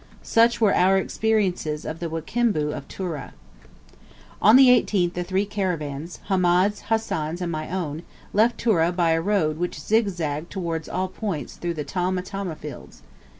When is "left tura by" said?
8.33-9.11